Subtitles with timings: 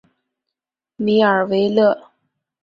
[0.95, 2.07] 米尔维勒。